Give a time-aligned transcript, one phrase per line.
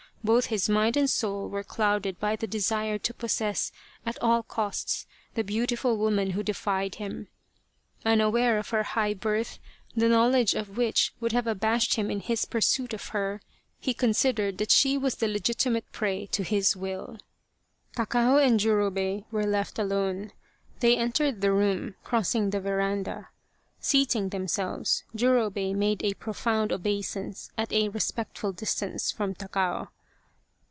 [0.23, 3.71] Both his mind and soul were clouded by the desire to possess
[4.05, 7.27] at all costs the beautiful woman who defied him.
[8.05, 9.57] Unaware of her high birth,
[9.97, 13.41] the knowledge of which would have abashed him in his pursuit of her,
[13.79, 16.43] he 45 The Quest of the Sword considered that she was the legitimate prey to
[16.43, 17.17] his will.
[17.97, 20.33] Takao and Jurobei were left alone.
[20.81, 23.29] They entered the room, crossing the veranda.
[23.79, 29.87] Seating themselves, Jurobei made a profound obeisance at a respectful distance from Takao.